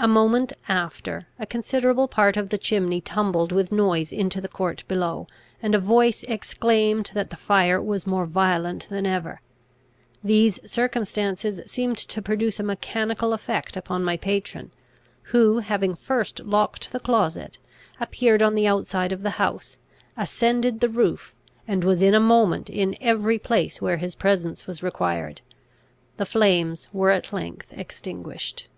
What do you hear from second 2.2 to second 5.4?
of the chimney tumbled with noise into the court below,